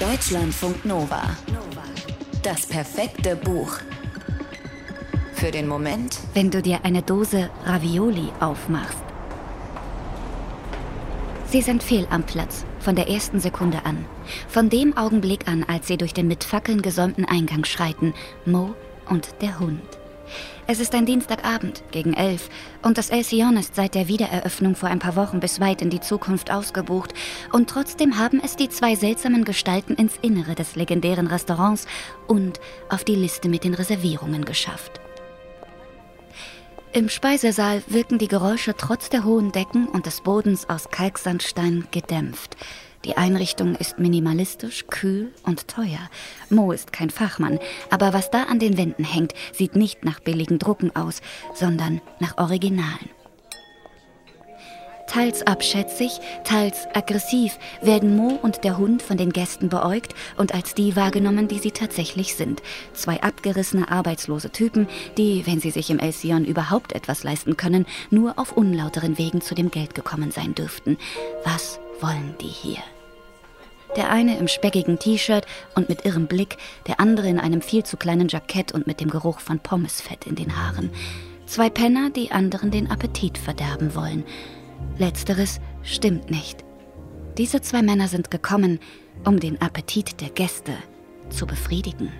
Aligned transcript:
Deutschlandfunk 0.00 0.84
Nova. 0.84 1.22
Das 2.42 2.66
perfekte 2.66 3.36
Buch. 3.36 3.78
Für 5.34 5.52
den 5.52 5.68
Moment, 5.68 6.18
wenn 6.34 6.50
du 6.50 6.60
dir 6.60 6.80
eine 6.82 7.00
Dose 7.02 7.48
Ravioli 7.64 8.32
aufmachst. 8.40 9.04
Sie 11.46 11.62
sind 11.62 11.84
fehl 11.84 12.08
am 12.10 12.24
Platz, 12.24 12.64
von 12.80 12.96
der 12.96 13.08
ersten 13.08 13.38
Sekunde 13.38 13.86
an. 13.86 14.04
Von 14.48 14.68
dem 14.68 14.96
Augenblick 14.96 15.46
an, 15.46 15.62
als 15.62 15.86
sie 15.86 15.96
durch 15.96 16.12
den 16.12 16.26
mit 16.26 16.42
Fackeln 16.42 16.82
gesäumten 16.82 17.24
Eingang 17.24 17.64
schreiten, 17.64 18.14
Mo 18.44 18.74
und 19.08 19.28
der 19.42 19.60
Hund. 19.60 19.80
Es 20.66 20.80
ist 20.80 20.94
ein 20.94 21.06
Dienstagabend 21.06 21.82
gegen 21.90 22.14
elf 22.14 22.48
und 22.82 22.98
das 22.98 23.10
El 23.10 23.24
Sion 23.24 23.56
ist 23.56 23.74
seit 23.74 23.94
der 23.94 24.08
Wiedereröffnung 24.08 24.74
vor 24.76 24.88
ein 24.88 24.98
paar 24.98 25.16
Wochen 25.16 25.40
bis 25.40 25.60
weit 25.60 25.82
in 25.82 25.90
die 25.90 26.00
Zukunft 26.00 26.50
ausgebucht 26.50 27.12
und 27.52 27.68
trotzdem 27.68 28.18
haben 28.18 28.40
es 28.42 28.56
die 28.56 28.68
zwei 28.68 28.94
seltsamen 28.94 29.44
Gestalten 29.44 29.94
ins 29.94 30.16
Innere 30.22 30.54
des 30.54 30.76
legendären 30.76 31.26
Restaurants 31.26 31.86
und 32.26 32.60
auf 32.88 33.04
die 33.04 33.16
Liste 33.16 33.48
mit 33.48 33.64
den 33.64 33.74
Reservierungen 33.74 34.44
geschafft. 34.44 35.00
Im 36.92 37.08
Speisesaal 37.08 37.82
wirken 37.88 38.18
die 38.18 38.28
Geräusche 38.28 38.76
trotz 38.76 39.10
der 39.10 39.24
hohen 39.24 39.50
Decken 39.50 39.88
und 39.88 40.06
des 40.06 40.20
Bodens 40.20 40.68
aus 40.68 40.90
Kalksandstein 40.90 41.88
gedämpft. 41.90 42.56
Die 43.04 43.16
Einrichtung 43.18 43.74
ist 43.74 43.98
minimalistisch, 43.98 44.86
kühl 44.88 45.30
und 45.44 45.68
teuer. 45.68 46.10
Mo 46.48 46.72
ist 46.72 46.92
kein 46.92 47.10
Fachmann, 47.10 47.58
aber 47.90 48.12
was 48.14 48.30
da 48.30 48.44
an 48.44 48.58
den 48.58 48.78
Wänden 48.78 49.04
hängt, 49.04 49.34
sieht 49.52 49.76
nicht 49.76 50.04
nach 50.04 50.20
billigen 50.20 50.58
Drucken 50.58 50.94
aus, 50.96 51.20
sondern 51.54 52.00
nach 52.18 52.38
Originalen. 52.38 53.10
Teils 55.06 55.46
abschätzig, 55.46 56.18
teils 56.44 56.88
aggressiv 56.94 57.58
werden 57.82 58.16
Mo 58.16 58.38
und 58.42 58.64
der 58.64 58.78
Hund 58.78 59.02
von 59.02 59.16
den 59.16 59.32
Gästen 59.32 59.68
beäugt 59.68 60.14
und 60.38 60.54
als 60.54 60.74
die 60.74 60.96
wahrgenommen, 60.96 61.46
die 61.46 61.58
sie 61.58 61.70
tatsächlich 61.70 62.34
sind. 62.34 62.62
Zwei 62.94 63.22
abgerissene, 63.22 63.90
arbeitslose 63.90 64.50
Typen, 64.50 64.88
die, 65.18 65.46
wenn 65.46 65.60
sie 65.60 65.70
sich 65.70 65.90
im 65.90 65.98
El 65.98 66.12
Sion 66.12 66.44
überhaupt 66.44 66.94
etwas 66.94 67.22
leisten 67.22 67.56
können, 67.56 67.86
nur 68.10 68.38
auf 68.38 68.56
unlauteren 68.56 69.18
Wegen 69.18 69.40
zu 69.40 69.54
dem 69.54 69.70
Geld 69.70 69.94
gekommen 69.94 70.30
sein 70.30 70.54
dürften. 70.54 70.96
Was 71.44 71.78
wollen 72.00 72.34
die 72.40 72.48
hier? 72.48 72.82
Der 73.96 74.10
eine 74.10 74.38
im 74.38 74.48
speckigen 74.48 74.98
T-Shirt 74.98 75.46
und 75.74 75.88
mit 75.88 76.04
irrem 76.04 76.26
Blick, 76.26 76.56
der 76.86 77.00
andere 77.00 77.28
in 77.28 77.38
einem 77.38 77.62
viel 77.62 77.84
zu 77.84 77.96
kleinen 77.96 78.28
Jackett 78.28 78.72
und 78.72 78.86
mit 78.86 79.00
dem 79.00 79.10
Geruch 79.10 79.38
von 79.40 79.60
Pommesfett 79.60 80.26
in 80.26 80.34
den 80.34 80.56
Haaren. 80.56 80.90
Zwei 81.46 81.70
Penner, 81.70 82.10
die 82.10 82.32
anderen 82.32 82.70
den 82.70 82.90
Appetit 82.90 83.38
verderben 83.38 83.94
wollen. 83.94 84.24
Letzteres 84.98 85.60
stimmt 85.82 86.30
nicht. 86.30 86.64
Diese 87.38 87.60
zwei 87.60 87.82
Männer 87.82 88.08
sind 88.08 88.30
gekommen, 88.30 88.80
um 89.24 89.38
den 89.38 89.60
Appetit 89.60 90.20
der 90.20 90.30
Gäste 90.30 90.72
zu 91.30 91.46
befriedigen. 91.46 92.12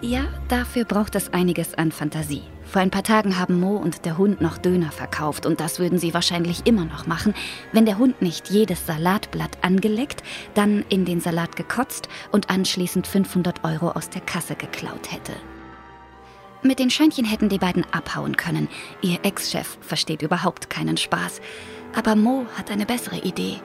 Ja, 0.00 0.24
dafür 0.48 0.84
braucht 0.84 1.14
es 1.14 1.32
einiges 1.32 1.74
an 1.74 1.92
Fantasie. 1.92 2.42
Vor 2.64 2.80
ein 2.80 2.90
paar 2.90 3.02
Tagen 3.02 3.38
haben 3.38 3.58
Mo 3.58 3.76
und 3.76 4.04
der 4.04 4.16
Hund 4.16 4.40
noch 4.40 4.56
Döner 4.56 4.92
verkauft 4.92 5.44
und 5.44 5.58
das 5.58 5.78
würden 5.78 5.98
sie 5.98 6.14
wahrscheinlich 6.14 6.66
immer 6.66 6.84
noch 6.84 7.06
machen, 7.06 7.34
wenn 7.72 7.84
der 7.84 7.98
Hund 7.98 8.22
nicht 8.22 8.48
jedes 8.50 8.86
Salatblatt 8.86 9.58
angeleckt, 9.62 10.22
dann 10.54 10.84
in 10.88 11.04
den 11.04 11.20
Salat 11.20 11.56
gekotzt 11.56 12.08
und 12.30 12.48
anschließend 12.48 13.06
500 13.06 13.64
Euro 13.64 13.90
aus 13.90 14.08
der 14.08 14.20
Kasse 14.20 14.54
geklaut 14.54 15.10
hätte. 15.10 15.32
Mit 16.62 16.78
den 16.78 16.90
Scheinchen 16.90 17.24
hätten 17.24 17.48
die 17.48 17.58
beiden 17.58 17.84
abhauen 17.90 18.36
können. 18.36 18.68
Ihr 19.00 19.18
Ex-Chef 19.22 19.78
versteht 19.80 20.22
überhaupt 20.22 20.68
keinen 20.68 20.98
Spaß. 20.98 21.40
Aber 21.96 22.14
Mo 22.16 22.44
hat 22.56 22.70
eine 22.70 22.86
bessere 22.86 23.18
Idee. 23.18 23.56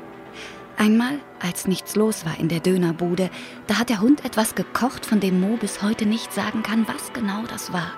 Einmal, 0.77 1.19
als 1.41 1.67
nichts 1.67 1.95
los 1.95 2.25
war 2.25 2.37
in 2.37 2.49
der 2.49 2.59
Dönerbude, 2.59 3.29
da 3.67 3.79
hat 3.79 3.89
der 3.89 4.01
Hund 4.01 4.25
etwas 4.25 4.55
gekocht, 4.55 5.05
von 5.05 5.19
dem 5.19 5.39
Mo 5.39 5.57
bis 5.57 5.81
heute 5.81 6.05
nicht 6.05 6.33
sagen 6.33 6.63
kann, 6.63 6.87
was 6.87 7.13
genau 7.13 7.43
das 7.49 7.71
war. 7.71 7.91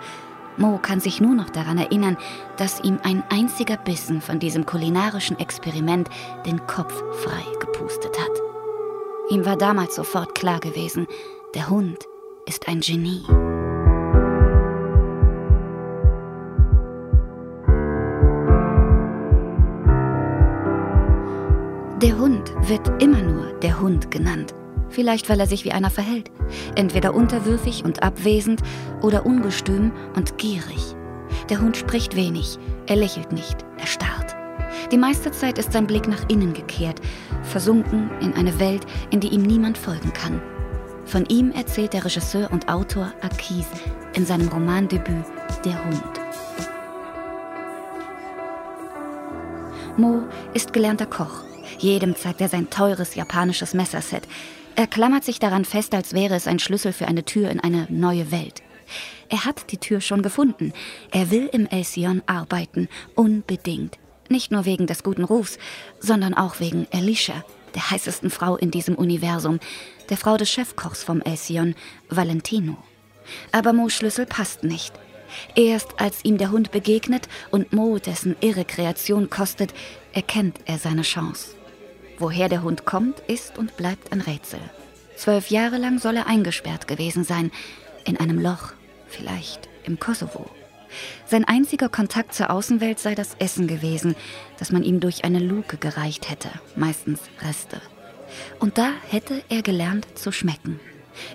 Mo 0.57 0.79
kann 0.81 0.99
sich 0.99 1.21
nur 1.21 1.35
noch 1.35 1.49
daran 1.49 1.77
erinnern, 1.77 2.17
dass 2.57 2.83
ihm 2.83 2.99
ein 3.03 3.23
einziger 3.29 3.77
Bissen 3.77 4.21
von 4.21 4.39
diesem 4.39 4.65
kulinarischen 4.65 5.39
Experiment 5.39 6.09
den 6.45 6.65
Kopf 6.67 6.93
frei 7.23 7.43
gepustet 7.59 8.17
hat. 8.19 8.41
Ihm 9.29 9.45
war 9.45 9.57
damals 9.57 9.95
sofort 9.95 10.35
klar 10.35 10.59
gewesen, 10.59 11.07
der 11.55 11.69
Hund 11.69 11.97
ist 12.45 12.67
ein 12.67 12.79
Genie. 12.79 13.23
Der 22.01 22.15
Hund 22.19 22.53
wird 22.69 23.01
immer 23.01 23.23
nur 23.23 23.53
der 23.53 23.81
Hund 23.81 24.11
genannt. 24.11 24.53
Vielleicht, 24.89 25.29
weil 25.29 25.39
er 25.39 25.47
sich 25.47 25.65
wie 25.65 25.71
einer 25.71 25.89
verhält. 25.89 26.29
Entweder 26.75 27.15
unterwürfig 27.15 27.83
und 27.83 28.03
abwesend 28.03 28.61
oder 29.01 29.25
ungestüm 29.25 29.91
und 30.15 30.37
gierig. 30.37 30.95
Der 31.49 31.59
Hund 31.59 31.75
spricht 31.75 32.15
wenig, 32.15 32.59
er 32.85 32.97
lächelt 32.97 33.31
nicht, 33.31 33.65
er 33.79 33.87
starrt. 33.87 34.35
Die 34.91 34.97
meiste 34.97 35.31
Zeit 35.31 35.57
ist 35.57 35.73
sein 35.73 35.87
Blick 35.87 36.07
nach 36.07 36.29
innen 36.29 36.53
gekehrt, 36.53 37.01
versunken 37.41 38.11
in 38.21 38.33
eine 38.35 38.59
Welt, 38.59 38.85
in 39.09 39.19
die 39.19 39.29
ihm 39.29 39.41
niemand 39.41 39.75
folgen 39.75 40.13
kann. 40.13 40.39
Von 41.05 41.25
ihm 41.25 41.51
erzählt 41.51 41.93
der 41.93 42.05
Regisseur 42.05 42.51
und 42.51 42.69
Autor 42.69 43.11
Akis 43.21 43.65
in 44.13 44.23
seinem 44.23 44.49
Romandebüt 44.49 45.25
Der 45.65 45.83
Hund. 45.83 46.03
Mo 49.97 50.21
ist 50.53 50.73
gelernter 50.73 51.07
Koch. 51.07 51.43
Jedem 51.79 52.15
zeigt 52.15 52.41
er 52.41 52.49
sein 52.49 52.69
teures 52.69 53.15
japanisches 53.15 53.73
Messerset. 53.73 54.23
Er 54.75 54.87
klammert 54.87 55.23
sich 55.23 55.39
daran 55.39 55.65
fest, 55.65 55.93
als 55.93 56.13
wäre 56.13 56.35
es 56.35 56.47
ein 56.47 56.59
Schlüssel 56.59 56.93
für 56.93 57.07
eine 57.07 57.25
Tür 57.25 57.49
in 57.49 57.59
eine 57.59 57.87
neue 57.89 58.31
Welt. 58.31 58.61
Er 59.29 59.45
hat 59.45 59.71
die 59.71 59.77
Tür 59.77 60.01
schon 60.01 60.21
gefunden. 60.21 60.73
Er 61.11 61.31
will 61.31 61.49
im 61.51 61.67
El 61.67 61.83
Sion 61.83 62.21
arbeiten, 62.25 62.87
unbedingt. 63.15 63.97
Nicht 64.29 64.51
nur 64.51 64.65
wegen 64.65 64.87
des 64.87 65.03
guten 65.03 65.23
Rufs, 65.23 65.57
sondern 65.99 66.33
auch 66.33 66.59
wegen 66.59 66.87
Alicia, 66.91 67.43
der 67.75 67.89
heißesten 67.89 68.29
Frau 68.29 68.55
in 68.55 68.71
diesem 68.71 68.95
Universum, 68.95 69.59
der 70.09 70.17
Frau 70.17 70.37
des 70.37 70.49
Chefkochs 70.49 71.03
vom 71.03 71.21
El 71.21 71.37
Sion, 71.37 71.75
Valentino. 72.09 72.77
Aber 73.51 73.73
Mo's 73.73 73.93
Schlüssel 73.93 74.25
passt 74.25 74.63
nicht. 74.63 74.93
Erst 75.55 75.99
als 75.99 76.23
ihm 76.23 76.37
der 76.37 76.51
Hund 76.51 76.71
begegnet 76.71 77.27
und 77.51 77.73
Mo 77.73 77.99
dessen 77.99 78.35
irre 78.39 78.63
Kreation 78.63 79.29
kostet, 79.29 79.73
erkennt 80.13 80.59
er 80.65 80.77
seine 80.77 81.01
Chance. 81.01 81.56
Woher 82.19 82.49
der 82.49 82.63
Hund 82.63 82.85
kommt, 82.85 83.19
ist 83.21 83.57
und 83.57 83.77
bleibt 83.77 84.11
ein 84.11 84.21
Rätsel. 84.21 84.59
Zwölf 85.15 85.49
Jahre 85.49 85.77
lang 85.77 85.99
soll 85.99 86.17
er 86.17 86.27
eingesperrt 86.27 86.87
gewesen 86.87 87.23
sein, 87.23 87.51
in 88.05 88.17
einem 88.17 88.39
Loch, 88.39 88.73
vielleicht 89.07 89.67
im 89.83 89.99
Kosovo. 89.99 90.49
Sein 91.25 91.43
einziger 91.43 91.89
Kontakt 91.89 92.33
zur 92.33 92.49
Außenwelt 92.49 92.99
sei 92.99 93.13
das 93.13 93.35
Essen 93.39 93.67
gewesen, 93.67 94.15
das 94.57 94.71
man 94.71 94.83
ihm 94.83 94.99
durch 94.99 95.25
eine 95.25 95.39
Luke 95.39 95.77
gereicht 95.77 96.29
hätte, 96.29 96.49
meistens 96.75 97.19
Reste. 97.41 97.81
Und 98.59 98.77
da 98.77 98.91
hätte 99.09 99.43
er 99.49 99.61
gelernt 99.61 100.07
zu 100.15 100.31
schmecken. 100.31 100.79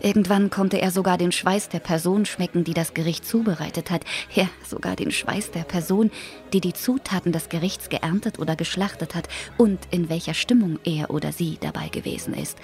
Irgendwann 0.01 0.51
konnte 0.51 0.81
er 0.81 0.91
sogar 0.91 1.19
den 1.19 1.33
Schweiß 1.33 1.69
der 1.69 1.81
Person 1.81 2.25
schmecken, 2.27 2.65
die 2.65 2.75
das 2.75 2.95
Gericht 2.95 3.27
zubereitet 3.27 3.91
hat. 3.91 4.05
Ja, 4.35 4.49
sogar 4.67 4.97
den 4.97 5.11
Schweiß 5.11 5.51
der 5.51 5.65
Person, 5.65 6.11
die 6.53 6.61
die 6.61 6.73
Zutaten 6.73 7.33
des 7.33 7.49
Gerichts 7.49 7.89
geerntet 7.89 8.39
oder 8.39 8.57
geschlachtet 8.57 9.15
hat 9.15 9.29
und 9.59 9.79
in 9.91 10.09
welcher 10.09 10.35
Stimmung 10.35 10.79
er 10.85 11.11
oder 11.11 11.33
sie 11.33 11.59
dabei 11.61 11.89
gewesen 11.89 12.35
ist. 12.35 12.59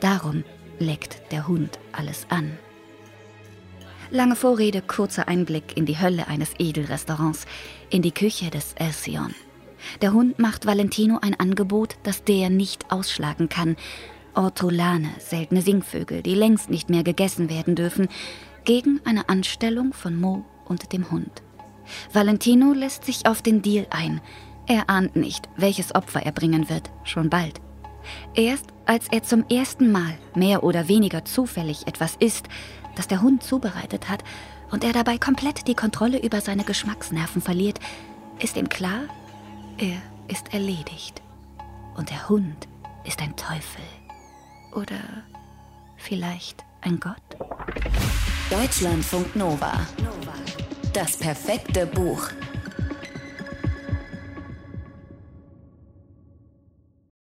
Darum 0.00 0.44
leckt 0.78 1.32
der 1.32 1.46
Hund 1.48 1.78
alles 1.92 2.26
an. 2.28 2.58
Lange 4.10 4.36
Vorrede, 4.36 4.82
kurzer 4.82 5.26
Einblick 5.26 5.76
in 5.76 5.86
die 5.86 5.98
Hölle 5.98 6.26
eines 6.26 6.50
Edelrestaurants, 6.58 7.46
in 7.88 8.02
die 8.02 8.12
Küche 8.12 8.50
des 8.50 8.74
Elsion. 8.74 9.34
Der 10.02 10.12
Hund 10.12 10.38
macht 10.38 10.66
Valentino 10.66 11.18
ein 11.22 11.38
Angebot, 11.38 11.96
das 12.02 12.22
der 12.22 12.50
nicht 12.50 12.92
ausschlagen 12.92 13.48
kann, 13.48 13.76
Ortolane, 14.34 15.10
seltene 15.18 15.62
Singvögel, 15.62 16.22
die 16.22 16.34
längst 16.34 16.70
nicht 16.70 16.90
mehr 16.90 17.02
gegessen 17.02 17.50
werden 17.50 17.74
dürfen, 17.74 18.08
gegen 18.64 19.00
eine 19.04 19.28
Anstellung 19.28 19.92
von 19.92 20.20
Mo 20.20 20.44
und 20.64 20.92
dem 20.92 21.10
Hund. 21.10 21.42
Valentino 22.12 22.72
lässt 22.72 23.04
sich 23.04 23.26
auf 23.26 23.42
den 23.42 23.62
Deal 23.62 23.86
ein. 23.90 24.20
Er 24.66 24.88
ahnt 24.88 25.16
nicht, 25.16 25.48
welches 25.56 25.94
Opfer 25.94 26.22
er 26.22 26.32
bringen 26.32 26.68
wird, 26.68 26.90
schon 27.04 27.28
bald. 27.28 27.60
Erst 28.34 28.66
als 28.86 29.08
er 29.10 29.22
zum 29.22 29.44
ersten 29.48 29.92
Mal 29.92 30.14
mehr 30.34 30.64
oder 30.64 30.88
weniger 30.88 31.24
zufällig 31.24 31.86
etwas 31.86 32.16
isst, 32.16 32.48
das 32.96 33.08
der 33.08 33.22
Hund 33.22 33.42
zubereitet 33.42 34.08
hat, 34.08 34.24
und 34.70 34.84
er 34.84 34.92
dabei 34.92 35.18
komplett 35.18 35.68
die 35.68 35.74
Kontrolle 35.74 36.18
über 36.18 36.40
seine 36.40 36.64
Geschmacksnerven 36.64 37.42
verliert, 37.42 37.78
ist 38.38 38.56
ihm 38.56 38.70
klar, 38.70 39.02
er 39.76 40.00
ist 40.28 40.54
erledigt. 40.54 41.22
Und 41.94 42.08
der 42.08 42.28
Hund 42.30 42.68
ist 43.04 43.20
ein 43.20 43.36
Teufel. 43.36 43.82
Oder 44.72 45.00
vielleicht 45.96 46.64
ein 46.80 46.98
Gott? 46.98 47.16
Deutschlandfunk 48.50 49.36
Nova. 49.36 49.86
Das 50.92 51.16
perfekte 51.16 51.86
Buch. 51.86 52.28